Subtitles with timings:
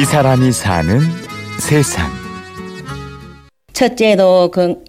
[0.00, 1.00] 이 사람이 사는
[1.58, 2.08] 세상.
[3.72, 4.84] 첫째도 그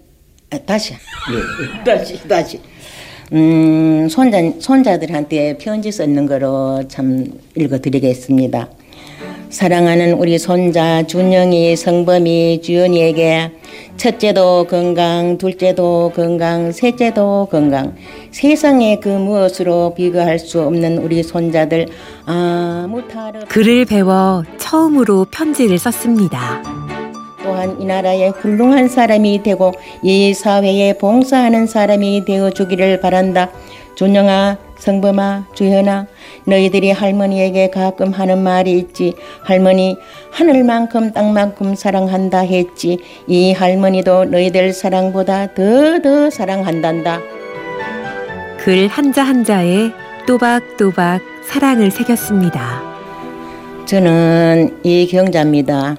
[0.52, 1.84] 아, 다시 네.
[1.84, 2.62] 다시 다시
[3.34, 7.26] 음 손자 손자들한테 편지 썼는 거로 참
[7.56, 8.70] 읽어드리겠습니다.
[9.50, 13.52] 사랑하는 우리 손자 준영이 성범이 주연이에게
[13.98, 17.96] 첫째도 건강, 둘째도 건강, 셋째도 건강.
[18.32, 21.88] 세상에 그 무엇으로 비교할 수 없는 우리 손자들
[22.26, 23.50] 아무 탈 없.
[23.50, 26.62] 글을 배워 처음으로 편지를 썼습니다.
[27.44, 33.50] 또한 이 나라의 훌륭한 사람이 되고 이 사회에 봉사하는 사람이 되어 주기를 바란다.
[33.96, 36.08] 준영아, 성범아, 주현아,
[36.50, 39.14] 너희들이 할머니에게 가끔 하는 말이 있지.
[39.44, 39.96] 할머니,
[40.32, 42.98] 하늘만큼 땅만큼 사랑한다 했지.
[43.28, 47.20] 이 할머니도 너희들 사랑보다 더 더 사랑한단다.
[48.60, 49.92] 글 한자 한자에
[50.28, 52.82] 또박또박 사랑을 새겼습니다.
[53.86, 55.98] 저는 이경자입니다.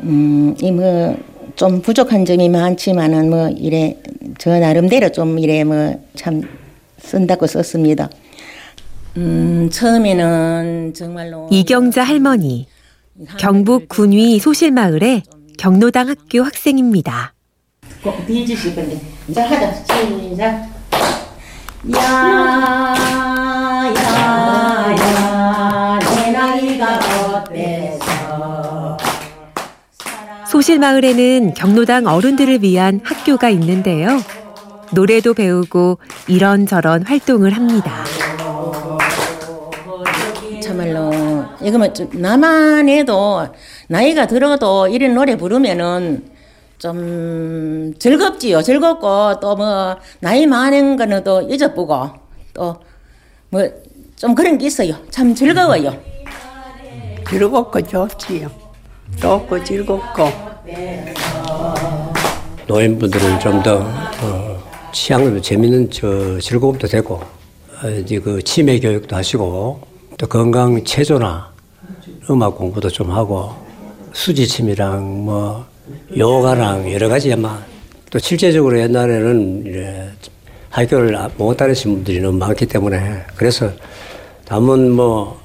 [0.00, 1.16] 음, 이뭐
[1.56, 3.96] 좀 부족한 점이 많지만은 뭐 이래
[4.38, 6.42] 저 나름대로 좀 이래 뭐 참
[6.98, 8.08] 쓴다고 썼습니다.
[9.16, 12.66] 음, 처음에는 정말로 이경자 할머니,
[13.38, 15.22] 경북 군위 소실마을의
[15.58, 17.32] 경로당 학교 학생입니다.
[18.02, 19.00] 꼭 뒤지실 건데.
[19.34, 19.72] 자, 하자.
[19.72, 20.68] 시작.
[21.94, 22.02] 야,
[23.96, 26.98] 야, 야, 내 나이가
[27.38, 28.96] 어때서.
[30.50, 34.20] 소실마을에는 경로당 어른들을 위한 학교가 있는데요.
[34.92, 38.04] 노래도 배우고 이런저런 활동을 합니다.
[41.62, 43.46] 이거면 좀 나만 해도
[43.88, 46.24] 나이가 들어도 이런 노래 부르면은
[46.78, 48.62] 좀 즐겁지요.
[48.62, 52.10] 즐겁고 또 뭐 나이 많은 거는 또 잊어보고
[52.54, 52.76] 또
[53.50, 53.68] 뭐
[54.16, 54.94] 좀 그런 게 있어요.
[55.10, 55.92] 참 즐거워요.
[57.28, 58.50] 즐겁고 좋지요.
[59.20, 60.24] 좋고 즐겁고.
[62.66, 63.76] 노인분들은 좀더
[64.22, 64.62] 어,
[64.92, 67.14] 취향도 재밌는 저 즐거움도 되고
[67.84, 69.80] 어, 이제 그 치매 교육도 하시고
[70.18, 71.52] 또 건강 체조나
[72.30, 73.54] 음악 공부도 좀 하고
[74.12, 75.66] 수지침이랑 뭐
[76.16, 77.62] 요가랑 여러 가지 아마
[78.10, 80.10] 또 실제적으로 옛날에는 이제
[80.70, 83.70] 학교를 못 다니신 분들이 너무 많기 때문에 그래서
[84.48, 85.38] 남은 뭐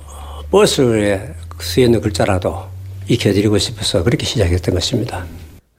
[0.51, 2.63] 버스에 쓰여 있는 글자라도
[3.09, 5.25] 익혀드리고 싶어서 그렇게 시작했던 것입니다.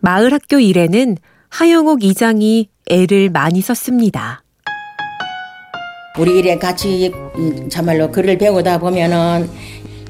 [0.00, 1.16] 마을 학교 일에는
[1.48, 4.41] 하영옥 이장이 애를 많이 썼습니다.
[6.18, 9.48] 우리 이래 같이 이 참말로 글을 배우다 보면은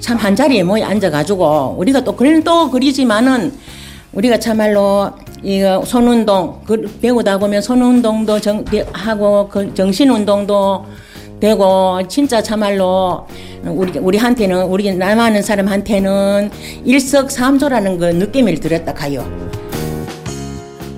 [0.00, 3.52] 참 한 자리에 모여 앉아가지고 우리가 또 글은 또 그리지만은
[4.12, 5.12] 우리가 참말로
[5.44, 10.84] 이거 손운동 그 배우다 보면 손운동도 정, 배- 하고 그 정신운동도
[11.38, 13.26] 되고 진짜 참말로
[13.64, 16.50] 우리 우리한테는 우리 남아는 사람한테는
[16.84, 19.24] 일석삼조라는 그 느낌을 들었다 가요.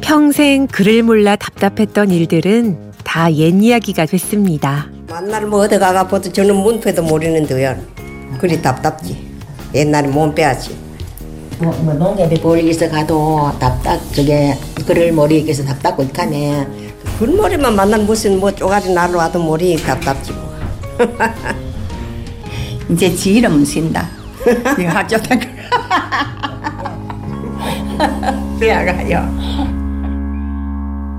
[0.00, 4.88] 평생 글을 몰라 답답했던 일들은 다 옛 이야기가 됐습니다.
[5.14, 7.76] 만날 뭐 어디 가가 보도 저는 문패도 모르는데요.
[8.41, 9.25] 그리 답답지.
[9.72, 10.76] 옛날에 몸 빼야지.
[11.60, 16.66] 뭐, 뭐 농협에 볼일서 가도 답답 저게 글을 모르겠어 답답고 이카네.
[17.20, 20.52] 굴머리만 만날 무슨 뭐 쪼가리 날로 와도 모르니 답답지 뭐.
[22.91, 24.08] 이제 지 이름 쓴다.
[24.76, 25.36] 이거 하자다.
[28.58, 29.38] 빼야가요.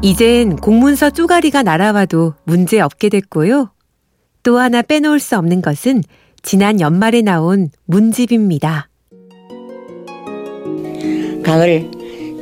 [0.03, 3.69] 이젠 공문서 쪼가리가 날아와도 문제 없게 됐고요.
[4.45, 6.03] 또 하나 빼놓을 수 없는 것은
[6.43, 8.89] 지난 연말에 나온 문집입니다.
[11.43, 11.89] 가을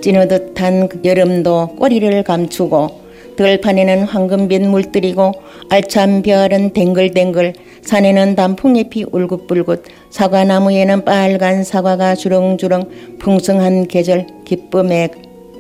[0.02, 3.02] 찌누듯한 여름도 꼬리를 감추고
[3.38, 5.32] 들판에는 황금빛 물들이고
[5.70, 7.54] 알찬 별은 댕글댕글
[7.84, 15.10] 산에는 단풍잎이 울긋불긋 사과나무에는 빨간 사과가 주렁주렁 풍성한 계절 기쁨의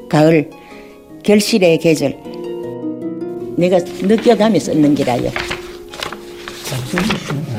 [0.10, 0.50] 가을
[1.24, 2.18] 결실의 계절
[3.56, 5.32] 내가 느껴가며 썼는 기라요.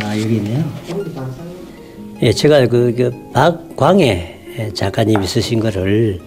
[0.02, 0.64] 아 여기 있네요.
[2.22, 6.20] 예, 제가 그, 그 박광애 작가님이 쓰신 거를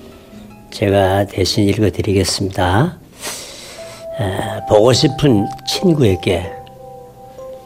[0.71, 2.97] 제가 대신 읽어드리겠습니다.
[4.19, 6.51] 에, 보고 싶은 친구에게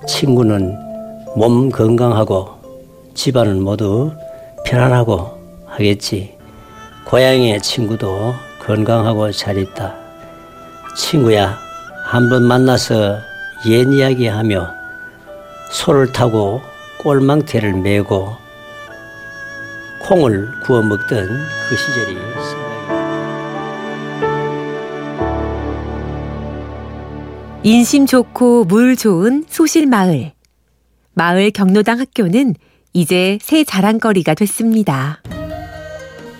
[0.07, 0.77] 친구는
[1.35, 2.47] 몸 건강하고
[3.13, 4.11] 집안은 모두
[4.65, 5.29] 편안하고
[5.65, 6.35] 하겠지.
[7.05, 9.95] 고향의 친구도 건강하고 잘 있다.
[10.95, 11.57] 친구야,
[12.05, 13.17] 한 번 만나서
[13.67, 14.80] 옛 이야기하며
[15.71, 16.61] 소를 타고
[16.99, 18.35] 꼴망태를 메고
[20.03, 21.27] 콩을 구워 먹던
[21.69, 22.61] 그 시절이 생각이
[27.63, 30.31] 인심 좋고 물 좋은 소실 마을.
[31.13, 32.55] 마을 경로당 학교는
[32.93, 35.21] 이제 새 자랑거리가 됐습니다.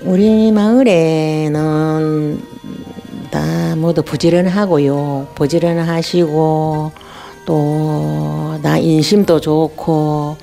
[0.01, 2.42] 우리 마을에는
[3.30, 5.28] 다 모두 부지런하고요.
[5.36, 6.92] 부지런하시고
[7.46, 10.38] 또 나 인심도 좋고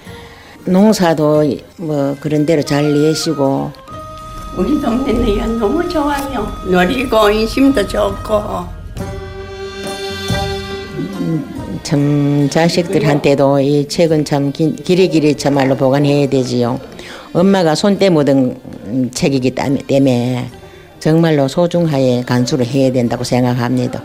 [0.65, 1.45] 농사도
[1.77, 3.71] 뭐 그런 대로 잘 내시고
[4.57, 6.47] 우리 동네는 너무 좋아요.
[6.67, 8.79] 놀이고 인심도 좋고.
[11.85, 16.81] 참 자식들한테도 이 책은 참 기- 길이길이 참말로 보관해야 되지요.
[17.33, 20.51] 엄마가 손때 묻은 책이기 때문에
[20.99, 24.03] 정말로 소중하게 간수를 해야 된다고 생각합니다.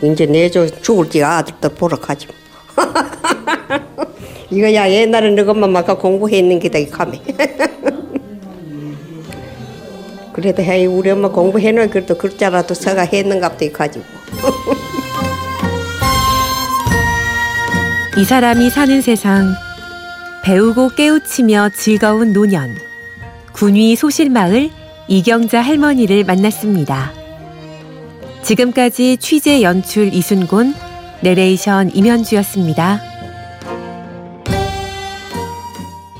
[0.00, 2.26] 그 이제 내줘 죽을지 아들도 보러 가지.
[4.50, 7.20] 이거야 옛날에 너것만 막 공부했는 게다 이 카메.
[10.32, 14.04] 그래도 해 우리 엄마 공부해놓은 그래도 글자라도 서가 했는갑도 이 가지고.
[18.18, 19.54] 이 사람이 사는 세상
[20.44, 22.76] 배우고 깨우치며 즐거운 노년
[23.52, 24.70] 군위 소실마을
[25.08, 27.25] 이경자 할머니를 만났습니다.
[28.46, 30.72] 지금까지 취재 연출 이순곤
[31.20, 33.15] 내레이션 임현주였습니다.